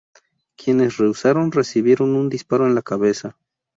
[0.57, 3.37] Quienes rehusaron, recibieron un disparo en la cabeza.